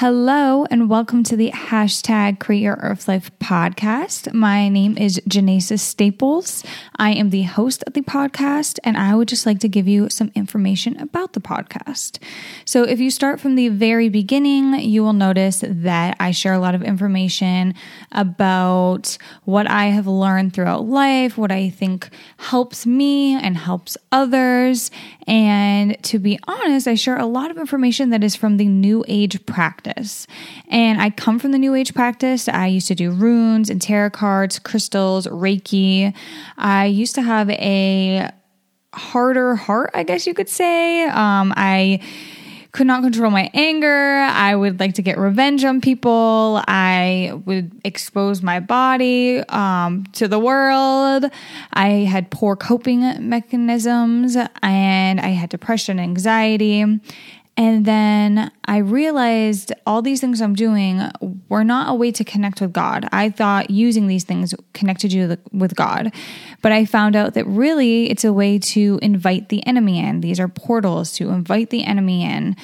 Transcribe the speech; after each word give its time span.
Hello, 0.00 0.64
and 0.70 0.88
welcome 0.88 1.22
to 1.24 1.36
the 1.36 1.50
hashtag 1.50 2.40
Create 2.40 2.62
Your 2.62 2.78
Earth 2.80 3.06
Life 3.06 3.30
podcast. 3.38 4.32
My 4.32 4.70
name 4.70 4.96
is 4.96 5.20
Janaisa 5.28 5.78
Staples. 5.78 6.64
I 6.96 7.10
am 7.10 7.28
the 7.28 7.42
host 7.42 7.84
of 7.86 7.92
the 7.92 8.00
podcast, 8.00 8.78
and 8.82 8.96
I 8.96 9.14
would 9.14 9.28
just 9.28 9.44
like 9.44 9.58
to 9.58 9.68
give 9.68 9.86
you 9.86 10.08
some 10.08 10.32
information 10.34 10.98
about 10.98 11.34
the 11.34 11.40
podcast. 11.40 12.18
So, 12.64 12.82
if 12.82 12.98
you 12.98 13.10
start 13.10 13.40
from 13.40 13.56
the 13.56 13.68
very 13.68 14.08
beginning, 14.08 14.80
you 14.80 15.02
will 15.02 15.12
notice 15.12 15.62
that 15.66 16.16
I 16.18 16.30
share 16.30 16.54
a 16.54 16.58
lot 16.58 16.74
of 16.74 16.82
information 16.82 17.74
about 18.10 19.18
what 19.44 19.68
I 19.68 19.88
have 19.88 20.06
learned 20.06 20.54
throughout 20.54 20.86
life, 20.86 21.36
what 21.36 21.52
I 21.52 21.68
think 21.68 22.08
helps 22.38 22.86
me 22.86 23.34
and 23.34 23.54
helps 23.54 23.98
others. 24.12 24.90
And 25.26 26.02
to 26.04 26.18
be 26.18 26.38
honest, 26.48 26.88
I 26.88 26.94
share 26.94 27.18
a 27.18 27.26
lot 27.26 27.50
of 27.50 27.58
information 27.58 28.08
that 28.10 28.24
is 28.24 28.34
from 28.34 28.56
the 28.56 28.66
New 28.66 29.04
Age 29.06 29.44
practice. 29.44 29.89
And 30.68 31.00
I 31.00 31.10
come 31.10 31.38
from 31.38 31.52
the 31.52 31.58
New 31.58 31.74
Age 31.74 31.94
practice. 31.94 32.48
I 32.48 32.66
used 32.66 32.88
to 32.88 32.94
do 32.94 33.10
runes 33.10 33.70
and 33.70 33.80
tarot 33.80 34.10
cards, 34.10 34.58
crystals, 34.58 35.26
Reiki. 35.26 36.14
I 36.56 36.86
used 36.86 37.14
to 37.16 37.22
have 37.22 37.50
a 37.50 38.30
harder 38.92 39.54
heart, 39.56 39.90
I 39.94 40.02
guess 40.02 40.26
you 40.26 40.34
could 40.34 40.48
say. 40.48 41.04
Um, 41.04 41.52
I 41.56 42.00
could 42.72 42.86
not 42.86 43.02
control 43.02 43.30
my 43.30 43.50
anger. 43.52 44.20
I 44.20 44.54
would 44.54 44.78
like 44.78 44.94
to 44.94 45.02
get 45.02 45.18
revenge 45.18 45.64
on 45.64 45.80
people. 45.80 46.62
I 46.68 47.32
would 47.44 47.72
expose 47.84 48.42
my 48.42 48.60
body 48.60 49.38
um, 49.48 50.04
to 50.12 50.28
the 50.28 50.38
world. 50.38 51.24
I 51.72 51.88
had 51.88 52.30
poor 52.30 52.54
coping 52.54 53.28
mechanisms 53.28 54.36
and 54.62 55.20
I 55.20 55.28
had 55.28 55.50
depression, 55.50 55.98
anxiety. 55.98 57.00
And 57.60 57.84
then 57.84 58.50
I 58.64 58.78
realized 58.78 59.74
all 59.86 60.00
these 60.00 60.18
things 60.18 60.40
I'm 60.40 60.54
doing 60.54 61.02
were 61.50 61.62
not 61.62 61.90
a 61.90 61.94
way 61.94 62.10
to 62.10 62.24
connect 62.24 62.62
with 62.62 62.72
God. 62.72 63.06
I 63.12 63.28
thought 63.28 63.68
using 63.68 64.06
these 64.06 64.24
things 64.24 64.54
connected 64.72 65.12
you 65.12 65.36
with 65.52 65.76
God. 65.76 66.10
But 66.62 66.72
I 66.72 66.86
found 66.86 67.16
out 67.16 67.34
that 67.34 67.46
really 67.46 68.08
it's 68.08 68.24
a 68.24 68.32
way 68.32 68.58
to 68.58 68.98
invite 69.02 69.50
the 69.50 69.66
enemy 69.66 69.98
in. 69.98 70.22
These 70.22 70.40
are 70.40 70.48
portals 70.48 71.12
to 71.16 71.28
invite 71.28 71.68
the 71.68 71.84
enemy 71.84 72.24
in. 72.24 72.56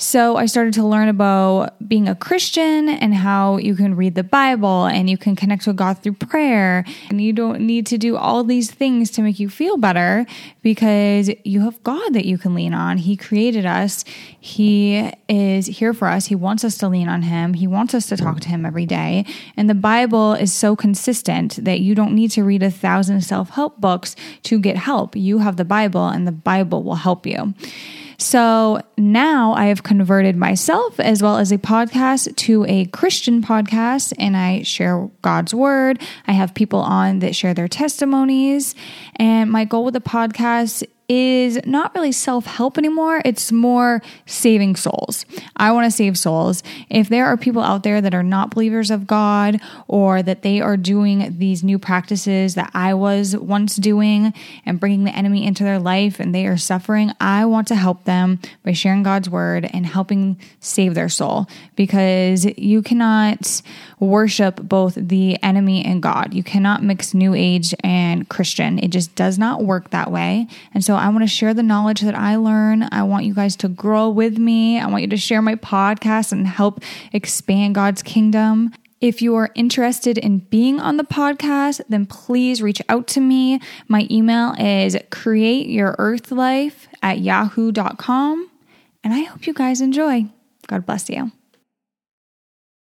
So 0.00 0.36
I 0.36 0.46
started 0.46 0.74
to 0.74 0.86
learn 0.86 1.08
about 1.08 1.88
being 1.88 2.06
a 2.06 2.14
Christian 2.14 2.88
and 2.88 3.12
how 3.12 3.56
you 3.56 3.74
can 3.74 3.96
read 3.96 4.14
the 4.14 4.22
Bible 4.22 4.86
and 4.86 5.10
you 5.10 5.18
can 5.18 5.34
connect 5.34 5.66
with 5.66 5.74
God 5.74 5.98
through 5.98 6.12
prayer. 6.12 6.84
And 7.10 7.20
you 7.20 7.32
don't 7.32 7.62
need 7.62 7.84
to 7.86 7.98
do 7.98 8.16
all 8.16 8.44
these 8.44 8.70
things 8.70 9.10
to 9.12 9.22
make 9.22 9.40
you 9.40 9.48
feel 9.48 9.76
better 9.76 10.24
because 10.62 11.32
you 11.44 11.62
have 11.62 11.82
God 11.82 12.14
that 12.14 12.26
you 12.26 12.38
can 12.38 12.54
lean 12.54 12.74
on. 12.74 12.98
He 12.98 13.16
created 13.16 13.66
us, 13.66 14.04
He 14.38 15.10
is 15.28 15.66
here 15.66 15.92
for 15.92 16.06
us. 16.06 16.26
He 16.26 16.36
wants 16.36 16.62
us 16.62 16.78
to 16.78 16.88
lean 16.88 17.08
on 17.08 17.22
Him, 17.22 17.54
He 17.54 17.66
wants 17.66 17.92
us 17.92 18.06
to 18.06 18.16
talk 18.16 18.38
to 18.40 18.48
Him 18.48 18.64
every 18.64 18.86
day. 18.86 19.26
And 19.56 19.68
the 19.68 19.74
Bible 19.74 20.34
is 20.34 20.52
so 20.52 20.76
consistent 20.76 21.64
that 21.64 21.80
you 21.80 21.96
don't 21.96 22.14
need 22.14 22.30
to 22.32 22.44
read 22.44 22.62
a 22.62 22.70
thousand 22.70 23.22
self 23.22 23.50
help 23.50 23.80
books 23.80 24.14
to 24.44 24.60
get 24.60 24.76
help. 24.76 25.16
You 25.16 25.38
have 25.38 25.56
the 25.56 25.64
Bible, 25.64 26.06
and 26.06 26.24
the 26.24 26.32
Bible 26.32 26.84
will 26.84 26.94
help 26.94 27.26
you. 27.26 27.54
So 28.20 28.80
now 28.96 29.52
I 29.52 29.66
have 29.66 29.84
converted 29.84 30.36
myself 30.36 30.98
as 30.98 31.22
well 31.22 31.38
as 31.38 31.52
a 31.52 31.58
podcast 31.58 32.34
to 32.34 32.64
a 32.66 32.86
Christian 32.86 33.42
podcast 33.42 34.12
and 34.18 34.36
I 34.36 34.62
share 34.62 35.08
God's 35.22 35.54
word. 35.54 36.02
I 36.26 36.32
have 36.32 36.52
people 36.52 36.80
on 36.80 37.20
that 37.20 37.36
share 37.36 37.54
their 37.54 37.68
testimonies. 37.68 38.74
And 39.16 39.50
my 39.50 39.64
goal 39.64 39.84
with 39.84 39.94
the 39.94 40.00
podcast 40.00 40.84
is 41.08 41.58
not 41.64 41.94
really 41.94 42.12
self 42.12 42.44
help 42.44 42.76
anymore. 42.76 43.22
It's 43.24 43.50
more 43.50 44.02
saving 44.26 44.76
souls. 44.76 45.24
I 45.56 45.72
want 45.72 45.86
to 45.86 45.90
save 45.90 46.18
souls. 46.18 46.62
If 46.90 47.08
there 47.08 47.24
are 47.26 47.36
people 47.38 47.62
out 47.62 47.82
there 47.82 48.02
that 48.02 48.14
are 48.14 48.22
not 48.22 48.50
believers 48.50 48.90
of 48.90 49.06
God 49.06 49.58
or 49.86 50.22
that 50.22 50.42
they 50.42 50.60
are 50.60 50.76
doing 50.76 51.38
these 51.38 51.64
new 51.64 51.78
practices 51.78 52.54
that 52.56 52.70
I 52.74 52.92
was 52.92 53.34
once 53.36 53.76
doing 53.76 54.34
and 54.66 54.78
bringing 54.78 55.04
the 55.04 55.16
enemy 55.16 55.46
into 55.46 55.64
their 55.64 55.78
life 55.78 56.20
and 56.20 56.34
they 56.34 56.46
are 56.46 56.58
suffering, 56.58 57.12
I 57.20 57.46
want 57.46 57.68
to 57.68 57.74
help 57.74 58.04
them 58.04 58.38
by 58.62 58.72
sharing 58.72 59.02
God's 59.02 59.30
word 59.30 59.68
and 59.72 59.86
helping 59.86 60.38
save 60.60 60.94
their 60.94 61.08
soul 61.08 61.46
because 61.74 62.44
you 62.58 62.82
cannot 62.82 63.62
worship 63.98 64.60
both 64.62 64.94
the 64.94 65.42
enemy 65.42 65.84
and 65.84 66.02
God. 66.02 66.34
You 66.34 66.42
cannot 66.42 66.82
mix 66.82 67.14
New 67.14 67.34
Age 67.34 67.74
and 67.82 68.28
Christian. 68.28 68.78
It 68.78 68.88
just 68.88 69.14
does 69.14 69.38
not 69.38 69.64
work 69.64 69.90
that 69.90 70.10
way. 70.10 70.46
And 70.74 70.84
so 70.84 70.97
I 70.98 71.08
want 71.08 71.22
to 71.22 71.28
share 71.28 71.54
the 71.54 71.62
knowledge 71.62 72.00
that 72.00 72.14
I 72.14 72.36
learn. 72.36 72.88
I 72.92 73.02
want 73.02 73.24
you 73.24 73.34
guys 73.34 73.56
to 73.56 73.68
grow 73.68 74.08
with 74.08 74.38
me. 74.38 74.78
I 74.78 74.86
want 74.86 75.02
you 75.02 75.08
to 75.08 75.16
share 75.16 75.42
my 75.42 75.54
podcast 75.54 76.32
and 76.32 76.46
help 76.46 76.82
expand 77.12 77.74
God's 77.74 78.02
kingdom. 78.02 78.72
If 79.00 79.22
you 79.22 79.36
are 79.36 79.50
interested 79.54 80.18
in 80.18 80.38
being 80.38 80.80
on 80.80 80.96
the 80.96 81.04
podcast, 81.04 81.80
then 81.88 82.04
please 82.04 82.60
reach 82.60 82.82
out 82.88 83.06
to 83.08 83.20
me. 83.20 83.60
My 83.86 84.08
email 84.10 84.54
is 84.58 84.96
createyyourearthlife 84.96 86.74
at 87.02 87.20
yahoo.com. 87.20 88.50
And 89.04 89.14
I 89.14 89.20
hope 89.20 89.46
you 89.46 89.54
guys 89.54 89.80
enjoy. 89.80 90.26
God 90.66 90.84
bless 90.84 91.08
you. 91.08 91.30